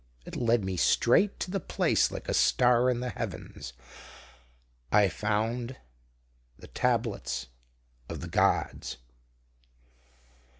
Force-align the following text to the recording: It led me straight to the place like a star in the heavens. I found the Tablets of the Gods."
It 0.25 0.35
led 0.35 0.65
me 0.65 0.77
straight 0.77 1.39
to 1.41 1.51
the 1.51 1.59
place 1.59 2.09
like 2.09 2.27
a 2.27 2.33
star 2.33 2.89
in 2.89 3.01
the 3.01 3.09
heavens. 3.11 3.73
I 4.91 5.09
found 5.09 5.77
the 6.57 6.65
Tablets 6.69 7.49
of 8.09 8.19
the 8.19 8.27
Gods." 8.27 8.97